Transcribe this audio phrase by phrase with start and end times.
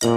[0.00, 0.08] さ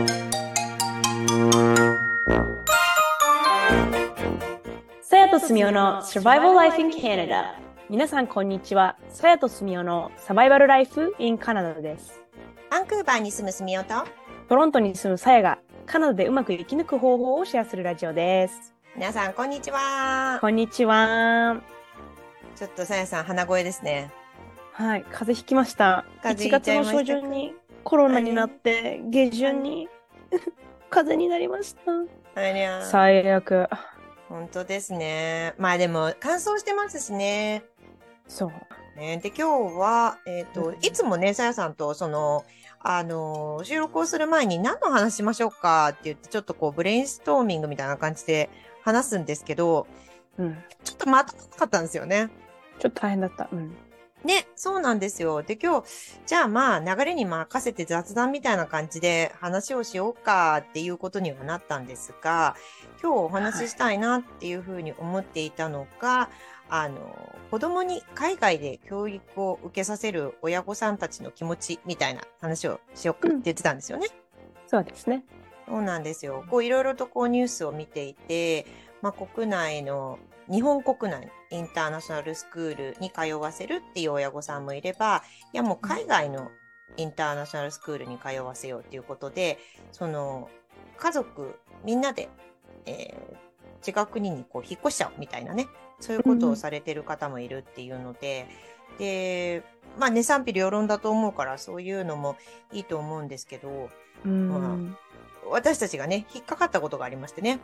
[5.17, 7.55] やとすみおの Survival Life in Canada
[7.89, 8.95] 皆さんこんにちは。
[9.09, 12.21] さやとすみおのサバイバルライフ in カナダです。
[12.71, 14.05] バンクーバーに住むすみおと。
[14.47, 18.73] トロントに住むさやがカナダでうまく生き抜く方法をシェアするラジオです。
[18.95, 20.37] 皆さんこんにちは。
[20.39, 21.61] こんにちは。
[22.55, 24.13] ちょっとさやさん鼻声ですね。
[24.71, 26.05] はい風邪ひきました。
[26.21, 27.53] 1風邪ひいち月のゃいました初旬に
[27.83, 29.89] コロナになって下旬に
[30.89, 31.91] 風邪になりました。
[32.35, 32.83] ありゃ。
[32.85, 33.67] 最悪。
[34.29, 35.53] 本当ですね。
[35.57, 37.63] まあでも乾燥してますしね。
[38.27, 38.51] そう。
[38.99, 39.17] ね。
[39.17, 40.75] で今日はえっ、と、うん。
[40.75, 42.45] いつもねさやさんとその
[42.79, 48.49] あの収録をする前に何の話しましょうかって言ってちょっとこうブレインストーミングみたいな感じで
[48.81, 49.87] 話すんですけど
[50.37, 50.57] うん。
[50.83, 52.29] ちょっとまとまなかったんですよね。
[52.79, 53.49] ちょっと大変だった。
[53.51, 53.75] うん
[54.23, 55.43] ね、そうなんですよ。
[55.43, 55.87] で、今日、
[56.25, 62.55] じゃあまあ、流れに任せて雑談みたいな感じで話をしようかっていうことにはなったんですが、
[63.01, 66.29] 今日お話ししたいなっていうふうに思っていたのが、
[66.69, 74.07] あの、子供に海外で教育を受けさせる親御さんたちの気持ちみたいな話をしようかって言ってたんですよね。
[74.67, 75.23] そうですね
[75.67, 76.45] そうなんですよ。
[76.49, 78.65] こういろいろとこうニュースを見ていて、
[79.03, 80.17] まあ、国内の
[80.49, 85.23] 日本国内インターナショナルスクールに通わせるっていう親御さんもいれば、
[85.53, 86.49] いやもう海外の
[86.97, 89.59] インターナショナルスクールに通わせようっていうことで、
[89.91, 90.49] その
[90.97, 92.29] 家族みんなで、
[92.87, 93.43] えー
[93.85, 95.67] 違う国にこう引っ越しちゃうみたいなね、
[95.99, 98.47] そういうことをされてる方もいるっていうので、
[98.97, 99.61] で、
[99.99, 102.37] まあね、賛否両論だと思うからそういうのも
[102.71, 103.89] いいと思うんですけど、
[104.25, 104.95] うん
[105.49, 107.59] 私たちがね、引っかかったことがありましてね。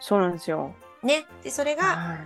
[0.00, 1.26] そうなんですよね。
[1.42, 2.18] で、それが、はい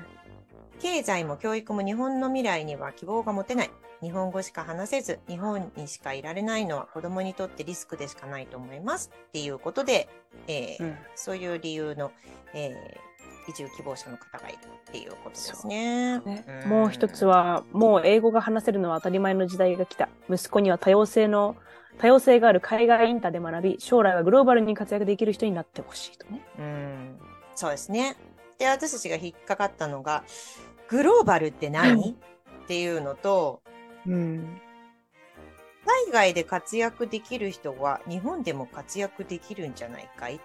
[0.81, 3.71] 経済も教育も日本の未来には希望が持てない。
[4.01, 9.11] 日本語しか話せず、日本にしかいられないのは子供にとってリスクでしかないと思います。
[9.29, 10.09] っていうことで、
[10.49, 12.13] えーうんそういう理由の、
[12.55, 13.11] えー
[13.49, 16.21] 移住希望者の方がいるっていうことですね。
[16.21, 21.57] ねうんもう一つはもう英語が話せるのは当たり前の時代が来た息子には多様性の
[21.99, 27.19] 多様性がある海外インターで学び将来はグローバルに活躍できる人になってほしいとねうん、
[27.61, 28.17] そうですね。
[28.59, 30.25] で、私たちが引っかかったのが、
[30.89, 33.61] グローバルって何、っていうのと、
[34.07, 34.59] うん。
[36.07, 40.37] 海外で活躍できる人は日本でも活躍できるんじゃないかい？
[40.37, 40.41] っ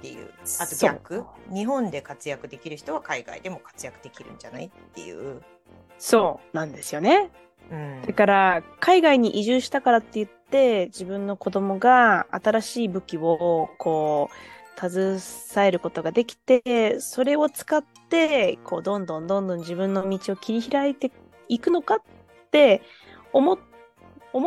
[0.00, 0.30] ていう。
[0.60, 1.24] あと逆？
[1.52, 4.66] 日本で活躍できる人は海外でも活躍できるんじゃない？
[4.66, 5.42] っていう。
[5.98, 7.30] そうなんですよね。
[7.70, 8.02] うん。
[8.06, 14.34] だから海外に移住したからって言って自分の子供が新しい武器をこう
[14.76, 15.18] 携
[15.66, 21.10] えることができてそれを使ってこうどんどんどんどん自分の道を切り開いて
[21.48, 21.98] いくのかっ
[22.50, 22.82] て
[23.32, 23.58] 思っ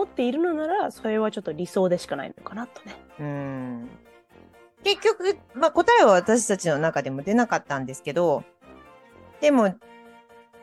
[0.08, 2.96] ているのならそれはちょっと理想でしかないのかなとね。
[3.20, 3.90] うん
[4.86, 8.44] 結局、まあ、答えは私たちの中でも出なかったんですけど、
[9.42, 9.74] でも、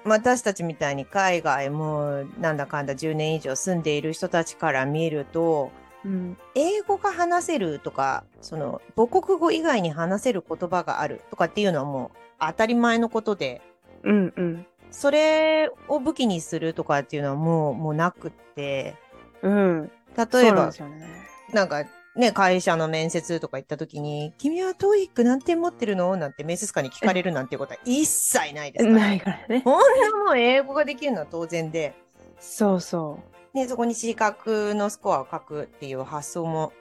[0.04, 5.72] 私たちみたいに海外もなんだかんだ10年以上住んでいる人たちから見ると、
[6.04, 13.62] うん、英語が話せるとか、その母国語以外に話せる言葉があるとかっていうのはもう当たり前のことで、
[14.02, 18.94] うん、うん、それを武器にするとかっていうのはもう、もうなくって、
[19.42, 19.90] うん。
[20.16, 21.06] 例えばですよね。
[21.52, 26.14] なんかね、会社の面接とか行った時に、君は TOEIC 何点持ってるの？
[26.16, 28.96] なんて面接官に聞かれるなんていうことは一切ないですから。
[28.96, 29.62] ないからね。
[29.64, 31.94] こんなもん英語ができるのは当然で、
[32.38, 33.31] そうそう。
[33.54, 36.72] ね、そこに資格のスコアを書くっていう発想も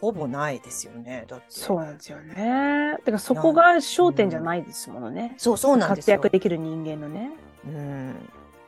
[0.00, 1.24] ほぼないですよね。
[1.28, 1.46] だって。
[1.48, 2.92] そうなんですよね。
[2.98, 5.34] だからそこが焦点じゃないですものね。
[5.38, 6.16] そう、そうなんです活よ。
[6.16, 7.30] 躍できる人間のね。
[7.66, 8.14] うん。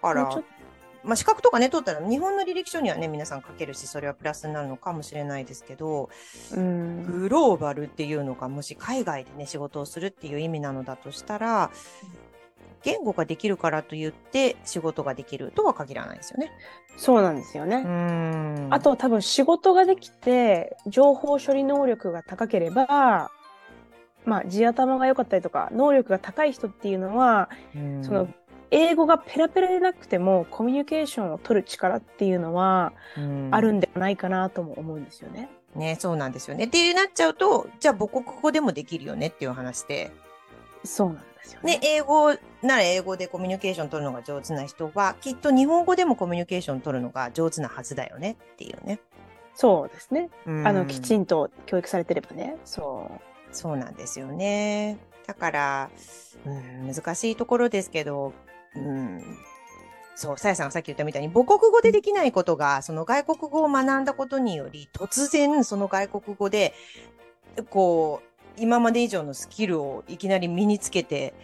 [0.03, 0.43] だから
[1.05, 6.11] まあ、資格とかね、取ったら、日本の履歴書にはね、皆さん書けるし、それはプラスになるのかもしれないですけど、
[6.53, 7.05] うん。
[7.05, 11.71] グローバルっていうのが、もし海外でね、仕事をするっていう意味なのだとしたら、
[12.83, 16.53] 言語ができるからといって仕事ができるとは限らないですよね。
[16.97, 17.83] そうなんですよね。
[17.83, 23.31] んあと多分仕事ができて情報処理能力が高ければ
[24.25, 28.29] まあ地頭が良かったりとか能力が高い人っていうのは、うんその
[28.71, 35.49] 英語がペラペラでなくてもコミュニケーションを取る力っていうのはうんあるんではないかなとも思うんですよね。
[35.75, 36.65] ね、そうなんですよね。
[36.65, 40.11] ってなっちゃうと、じゃあ母国語でもできるよねっていう話で、
[40.89, 41.79] そうなんですよね。
[41.79, 42.33] ね、英語
[42.63, 49.01] なら英語でコミュニケーション取るのが上手な人は、きっと日本語でもコミュニケーション取るのが上手なはずだよねっていうね。
[49.55, 50.31] そうですね。
[50.47, 52.57] あのきちんんと教育されてればね。
[52.65, 53.21] そう。
[53.51, 54.99] そうなんですよね。
[55.27, 55.91] だから、
[56.47, 58.33] うん、難しいところですけど、
[58.75, 59.23] うん、
[60.15, 66.73] そう、さやさんがさっき言ったみたいに、母国語でできないことが、その外国語を学んだことにより、突然その外国語で、
[67.71, 68.28] こう、
[68.61, 71.35] 今まで以上のスキルをいきなり身につけて、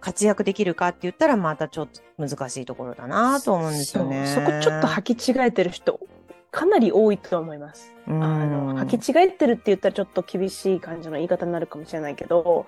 [0.00, 4.26] 活躍できるかって言ったら、またちょっと難しいところだなと思うんですよね。
[4.26, 5.98] そそこちょっと履き違えてる人、
[6.50, 7.94] かなり多いと思います。
[8.06, 12.66] うんあの、履き違えてるって言ったらちょっと厳しい感じの言い方になるかもしれないけど、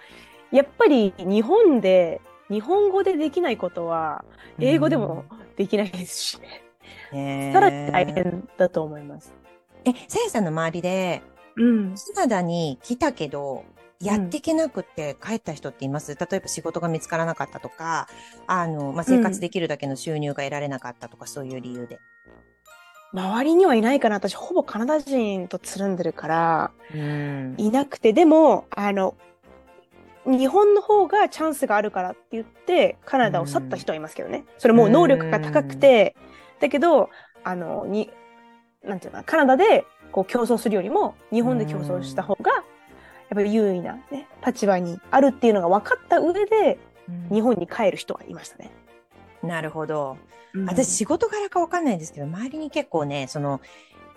[0.50, 4.24] やっぱり日本で、日本語でできないことは、
[4.58, 5.24] 英語でも
[5.56, 7.52] できないですしね。
[7.52, 9.34] さらに大変だと思います。
[9.84, 11.22] え、さやさんの周りで、
[11.56, 11.94] うん。
[12.14, 13.64] カナダに来たけど、
[14.00, 18.08] やっていけなくって帰った人っています、例えば仕事が見つからなかったとか、
[18.46, 21.98] あの、まあ、生活できるだけの収入が得られなかったとか、そういう理由で。
[23.12, 24.16] 周りにはいないかな。
[24.16, 27.54] 私、ほぼカナダ人とつるんでるから、うん。
[27.56, 29.14] いなくて、でも、あの、
[30.26, 34.44] 日本の方がチャンスがあるからって言って、カナダを去った人はいますけどね。
[34.58, 36.16] それもう能力が高くて、
[36.60, 37.10] だけど、
[37.44, 38.10] あの、に、
[38.84, 42.64] なんていうのかな、カナダでこう競争するよりも、日本で競争した方が、
[43.34, 46.78] ぱり優位な、ね、立場にあるっていうのが分かった上で、
[47.32, 48.70] 日本に帰る人はいましたね。
[49.42, 50.16] なるほど。
[50.54, 53.60] うん私、仕事柄かわかんないんですけど、周りに結構ね、その、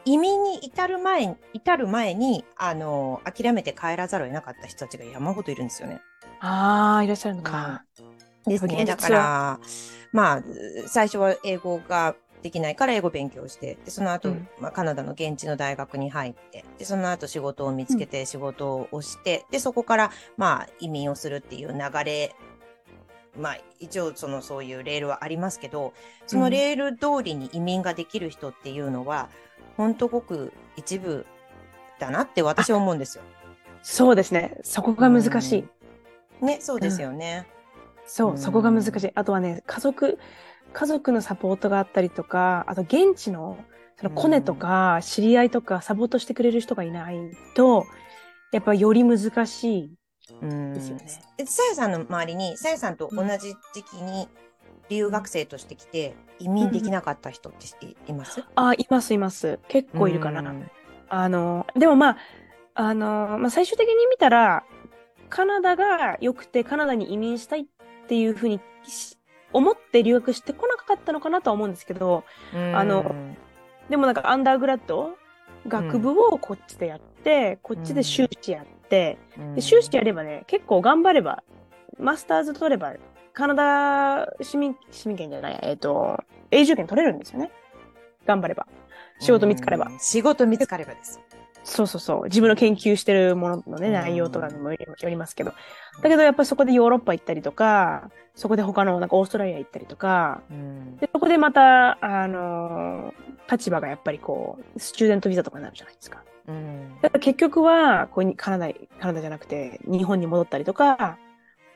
[0.05, 5.99] 移民に至る前に、至る前に、あの、諦めて帰らざるを得なかった人たちが山ほどいるんですよね。
[6.39, 7.83] ああ、いらっしゃるのか。
[8.45, 8.85] ですね。
[8.85, 9.59] だから、
[10.13, 10.43] まあ、
[10.87, 22.35] 最初は英語ができないから英語勉強して、でその後、うんまあ、カナダの現地の大学に入って、で、その後仕事を見つけて仕事をして、で、そこから、まあ、移民をするっていう流れ、
[23.37, 25.93] まあ、一応、その、そういうレールはありますけど、
[26.27, 29.29] そのレール通りに移民ができる人っていうのは、
[29.77, 31.25] ほんとごく一部
[31.99, 33.23] だなって私は思うんですよ。
[33.81, 34.57] そうですね。
[34.63, 35.65] そこが難し
[36.41, 36.45] い。
[36.45, 37.47] ね、そうですよね。
[38.05, 39.11] そうう、んそこが難しい。
[39.15, 40.17] あとはね、家族、
[40.73, 43.57] 家族のサポートがあったりとか、あと現地の、
[43.97, 47.17] そのコネとか、知り合いとか、サポートしてくれる人がいない
[47.55, 47.85] と、
[48.51, 49.93] やっぱより難しい
[50.41, 51.05] うんですよね。
[51.37, 54.27] えさやさんの周りに、さやさんと同じ時期に
[54.89, 58.43] 留学生として来て、移民できなかった人っていいます？
[58.55, 59.59] あ、います、います。
[59.67, 60.41] 結構いるかな。
[60.41, 60.69] うん
[61.11, 62.17] あの、でもまあ、
[62.75, 64.63] あの、まあ、最終的に見たら、
[65.29, 67.65] カナダが良くて、カナダに移民したいっ
[68.07, 69.17] ていうふうにし
[69.53, 72.23] 思って留学してこなかったのかなとは思うんですけど、
[72.53, 73.15] あの
[73.89, 75.15] でもなんかアンダーグラッド
[75.67, 79.17] 学部をこっちでやって、こっちで修士やって、
[79.55, 81.43] で修士やればね、結構頑張れば、
[81.99, 82.93] マスターズ取れば、
[83.33, 87.51] カナダ市民、市民権じゃない、えっ、と、永住権取れるんですよね。
[88.25, 88.67] 頑張れば。
[89.19, 89.87] 仕事見つかれば。
[89.87, 89.99] うん。
[89.99, 91.19] 仕事見つかればです。
[91.63, 92.23] そうそうそう。
[92.25, 95.53] 自分の研究してるもののね、うん内容とかにもよりますけど。
[96.01, 106.23] だけどやっぱりそこでヨーロッパ行ったりとか、そこで他のなんかオーストラリア行ったりとか、うんで、そこでまた、あのー立場がやっぱりこう、スチューデントビザとかになるじゃないですか。
[106.47, 111.17] うんだから結局は、こうにカナダ、カナダじゃなくて、日本に戻ったりとか、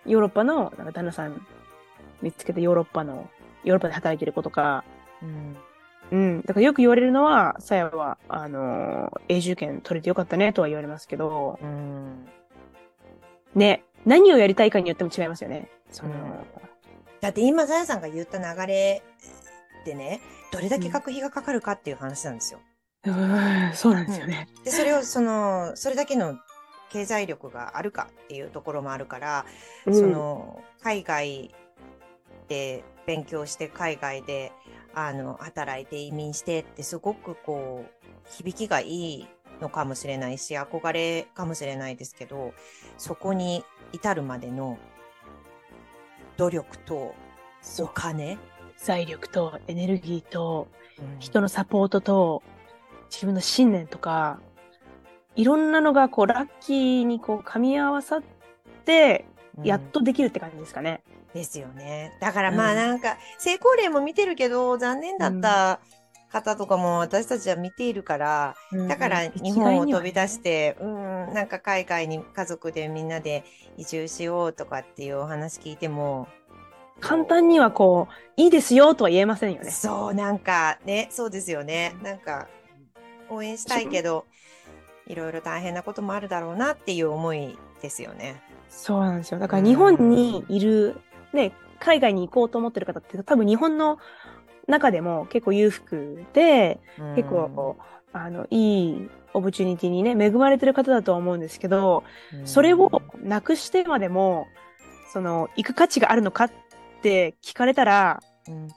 [0.05, 1.45] ヨーロッパの、なんか旦那さん
[2.21, 3.27] 見つけてヨーロッパの、
[3.63, 4.83] ヨーロッパで働いてる子とか、
[5.21, 5.57] うん
[6.13, 6.41] うん。
[6.43, 12.27] だからよく言われるのは、さやは、あのー永住権取れてよかったねとは言われますけど、うん
[13.55, 15.69] ね、何をやりたいかによっても違いますよね。
[15.89, 16.13] その、
[17.19, 19.01] だって今、さやさんが言った流れ
[19.85, 20.21] でね、
[20.51, 22.59] どれだけ学費がかかるかっていう話なんですよ。
[23.05, 24.47] うーん、そうなんですよね。
[24.63, 26.37] で、それを、その、それだけの
[26.91, 29.45] 経済力があるかっていうところもあるから、
[29.87, 31.55] うんその、海外
[32.47, 34.51] で勉強して、海外で、
[34.93, 39.27] あの、働いて移民してってすごくこう、響きがいい
[39.61, 42.53] のかもしれないし、憧れかもしれないですけど、
[42.97, 44.77] そこに至るまでの
[46.37, 47.15] 努力と
[47.79, 48.37] お金、
[48.77, 50.67] 財力とエネルギーと、
[50.99, 51.19] うん。
[51.19, 52.43] 人のサポートと、
[53.09, 54.39] 自分の信念とか、
[55.35, 58.23] いろんなのがこう、ラッキーにこう、噛み合わさっ
[58.85, 59.25] て、
[59.63, 61.01] やっとできるって感じですかね。
[61.33, 62.15] ですよね。
[62.19, 65.79] だからまあうんなんか、成功例も見てるけど、残念だった
[66.31, 68.55] 方とかも私たちは見ているから、
[68.87, 73.43] だから日本を飛び出し、て、うん、なんか海外に家族でみんなで
[73.77, 76.27] 移住しようとかっていうお話聞いても、
[76.99, 79.71] 簡単にはこう、いいですよとは言えませんよね。
[79.71, 81.95] そう、なんかね、そうですよね。
[82.01, 82.47] なんか、
[83.29, 84.25] 応援したいけど、
[85.07, 88.41] いろいろ大変なこともあるだろうなっていう思いですよね。
[88.69, 89.39] そうなんですよ。
[89.39, 90.95] だから日本にいる、
[91.33, 93.99] ね、海外に行こうと思ってる方って多分日本の
[94.67, 96.79] 中でも結構裕福で、
[97.15, 97.77] 結構、
[98.13, 102.47] あの、いいオプチュニティにね、恵まれてる方だとは思うんですけど、うん。
[102.47, 104.47] それをなくしてまでも、
[105.11, 106.51] その、行く価値があるのかっ
[107.01, 108.67] て聞かれたら、うん。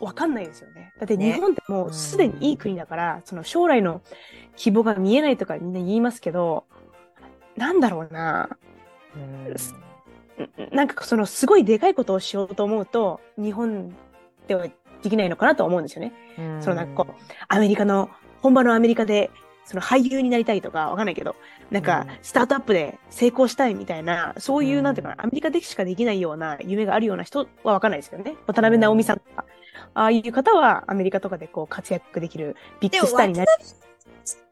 [0.00, 0.92] わかんないですよね。
[0.98, 1.34] だってね。
[1.34, 4.02] 日本ってもうすでにいい国だから、その将来の
[4.56, 6.64] 希望が見えないとかみんな言いますけど、
[7.56, 8.48] なんだろうな。
[9.16, 9.44] うん。
[9.50, 9.54] ん
[10.72, 13.94] なんかそのすごいでかいことをしようと思うと、日本
[14.46, 14.66] では
[15.02, 16.12] できないのかなと思うんですよね。
[16.60, 17.14] そのなんかこう、
[17.48, 19.30] アメリカの、本場のアメリカで、
[19.64, 21.36] その俳優になりたいとかわかんないけど、
[21.70, 28.36] なんかうんスタートアップで成功したいみたいな、そういうう、んなんていうかな、アメリカでしかできないような夢があるような人はわかんないですけどね。
[28.46, 29.44] 渡辺直美さんとか、
[29.94, 33.48] ああいう方はアメリカとかでこう活躍できるビッグスターになり、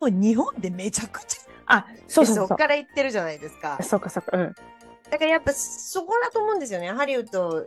[0.00, 3.78] もう日本でめちゃくちゃあ、そうそうそっから言ってるじゃないですか。
[3.82, 4.54] そうかそうか、うん。
[5.10, 6.90] だからやっぱそこだと思うんですよね。
[6.90, 7.66] ハリウッド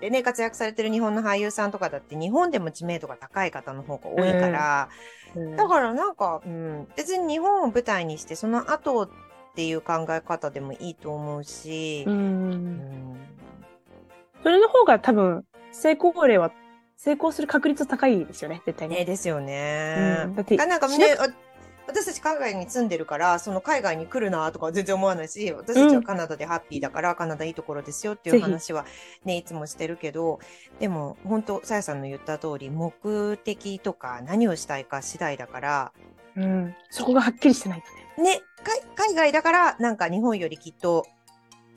[0.00, 9.08] でね、活躍されてる日本の俳優さんとかだって日本でも知名度が高い方の方が多いから、うんだからなんか、うん、別に日本を舞台にしてその後っ
[9.54, 12.10] ていう考え方でもいいと思うし、う。
[12.10, 13.16] うんん
[14.42, 16.50] それの方が多分、成功例は、
[16.96, 19.04] 成功する確率高いですよね、絶対ね、ね。
[19.04, 20.24] ですよね。
[20.24, 21.28] うんだってなんかしね、あ
[21.90, 28.86] 私たち海外に住んでるから、その海外に来るなとかは全然思わないし、私たちはカナダでハッピーだから、カナダいいところですよっていう話は
[29.24, 30.38] ね、いつもしてるけど、
[30.78, 35.92] でも本当、さやさんの言った通り、目的とか何をしたいか次第だから、
[36.36, 36.74] うん。
[36.90, 37.82] そこがはっきりしてない
[38.16, 38.34] とね。
[38.36, 38.42] ね、
[38.96, 41.06] 海海外だから、なんか日本よりきっと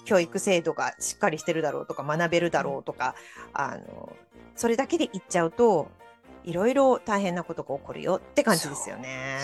[0.06, 3.16] 教育制度がしっかりしてるだろうとか、学べるだろうとか、
[3.54, 4.16] あの、
[4.56, 5.90] それだけで言っちゃうと、
[6.44, 9.38] いろいろ大変なことが起こるよって感じですよね。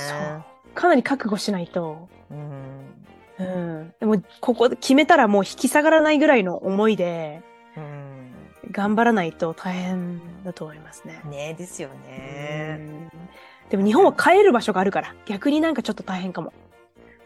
[0.76, 2.08] かなり覚悟しないと。
[2.32, 3.06] うん。
[3.40, 3.94] うん。
[4.00, 7.42] でも、ここで決めたらもう引き下がらないぐらいの思いで、
[7.76, 8.32] うん。
[8.72, 11.22] 頑張らないと大変だと思いますね。
[11.26, 12.78] ねですようね。
[12.78, 13.10] ん
[13.70, 16.54] でも日本は帰る場所があるから、逆になんかちょっと大変かも。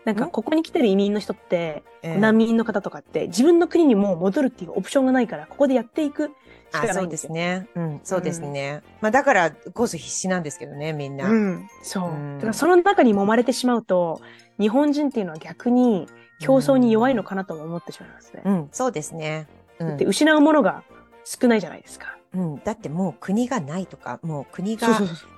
[0.05, 0.29] なんかん？
[0.29, 6.31] ここに来てる移民の人って、ええ難民の方とかって、自分の国にもう戻るっていうオプションがないから、ここでやっていく
[6.73, 7.27] あ、そうでないんですよ。
[7.27, 7.67] すね。
[7.75, 8.81] うん、そうですね。
[9.01, 11.29] まあだからこそ必死なんですけどね、みんな。
[11.29, 12.09] うん、そう。
[12.09, 14.21] うんだからその中に揉まれてしまうと、
[14.59, 16.07] 日本人っていうのは逆に
[16.39, 18.41] 競争に弱いのかなとも思ってしまいますね。
[18.45, 19.47] うん、そうですね。
[19.79, 20.83] うんで、失うものが
[21.23, 22.17] 少ないじゃないですか。
[22.35, 24.87] うん、だってもう国がないとか、もう国が。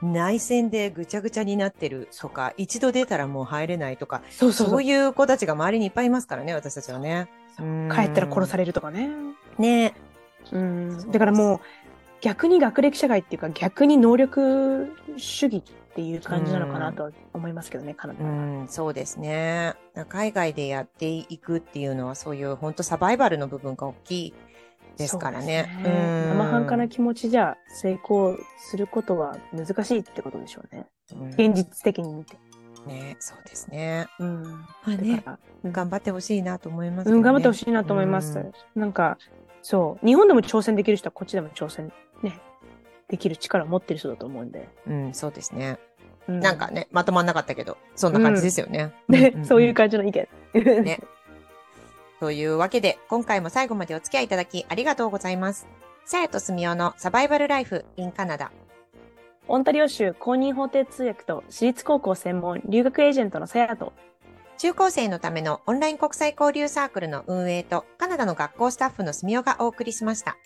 [0.02, 4.82] 内戦でぐちゃぐちゃになってるとか、一度出たらもう入れないとか、そうそうそうう。
[4.82, 7.28] そいう子たちが周りにいっぱいいますからね、私たちはね。
[7.60, 9.10] うん帰ったら殺されるとかね。
[9.58, 9.94] ね
[10.52, 11.12] うん。
[11.12, 11.60] だからもう、
[12.22, 15.62] 逆に学歴社会っていうか、逆に能力主義っ
[15.96, 18.32] ていう感じなのかなとは思いますけどね、カナダうは。
[18.64, 19.76] ん、そうですね。
[20.10, 24.34] 海外でやっていくっていうのは、そういう本当サバイバルの部分が大きい
[24.98, 25.46] ですからね。
[25.46, 25.90] ねう
[26.34, 30.86] ん生半可な気持ちじゃ成功することは難しいってことでしょうね。
[31.14, 32.38] うん現実的に見て。
[32.88, 34.08] ね、そうですね。
[34.20, 34.44] うん。
[34.44, 35.24] まあね
[35.64, 38.38] うん頑張ってほしいなと思います、うん、頑張ってほしいなと思います。
[38.38, 39.18] うんなんか、
[39.66, 41.92] そう、日本でも挑戦できる人はこっちでも挑戦
[42.22, 42.40] ね、
[43.08, 44.70] できる力を持ってる人だと思うんで。
[44.88, 45.80] うん、そうですね。
[46.28, 48.94] うなんか、ね、まとまんなかったけど、そんな感じですよね。
[49.08, 50.28] ねんんんそういう感じの意見。
[50.84, 51.00] ね
[52.20, 55.68] というわけで、今回も最後までお付き合いいただきありがとうございます。
[56.06, 58.52] さやとすみおのサバイバルライフ in カナダ。
[59.48, 63.94] オンタリオ州公認法廷通訳と私立高校専門留学エージェントのさやと、
[64.58, 70.38] 中高生のためのオンライン国際交流サークルの運営とカナダの学校スタッフの住みおがお送りしました。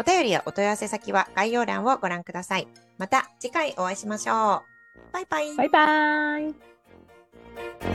[0.00, 2.68] お便りやお問い合わせ先は概要欄をご覧ください。
[2.98, 5.12] また次回お会いしましょう。
[5.12, 5.56] バイバイ。
[5.56, 7.87] バイバーイ